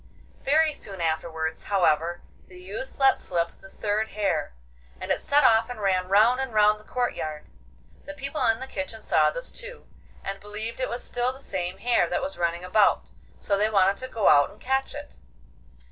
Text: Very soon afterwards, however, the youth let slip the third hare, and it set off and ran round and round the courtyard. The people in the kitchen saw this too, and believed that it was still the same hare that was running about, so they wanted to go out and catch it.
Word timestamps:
Very 0.41 0.73
soon 0.73 0.99
afterwards, 0.99 1.65
however, 1.65 2.23
the 2.47 2.59
youth 2.59 2.95
let 2.97 3.19
slip 3.19 3.59
the 3.59 3.69
third 3.69 4.07
hare, 4.17 4.55
and 4.99 5.11
it 5.11 5.21
set 5.21 5.43
off 5.43 5.69
and 5.69 5.79
ran 5.79 6.07
round 6.07 6.39
and 6.39 6.51
round 6.55 6.79
the 6.79 6.83
courtyard. 6.83 7.45
The 8.05 8.15
people 8.15 8.43
in 8.47 8.59
the 8.59 8.65
kitchen 8.65 9.03
saw 9.03 9.29
this 9.29 9.51
too, 9.51 9.85
and 10.23 10.39
believed 10.39 10.79
that 10.79 10.85
it 10.85 10.89
was 10.89 11.03
still 11.03 11.31
the 11.31 11.39
same 11.39 11.77
hare 11.77 12.09
that 12.09 12.23
was 12.23 12.39
running 12.39 12.63
about, 12.63 13.11
so 13.39 13.55
they 13.55 13.69
wanted 13.69 13.97
to 13.97 14.07
go 14.07 14.27
out 14.27 14.49
and 14.49 14.59
catch 14.59 14.95
it. 14.95 15.17